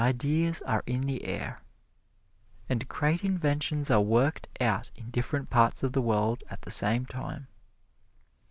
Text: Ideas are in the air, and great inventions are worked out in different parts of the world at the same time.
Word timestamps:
Ideas 0.03 0.63
are 0.63 0.81
in 0.87 1.01
the 1.05 1.25
air, 1.25 1.59
and 2.67 2.87
great 2.89 3.23
inventions 3.23 3.91
are 3.91 4.01
worked 4.01 4.47
out 4.59 4.89
in 4.95 5.11
different 5.11 5.51
parts 5.51 5.83
of 5.83 5.93
the 5.93 6.01
world 6.01 6.43
at 6.49 6.63
the 6.63 6.71
same 6.71 7.05
time. 7.05 7.45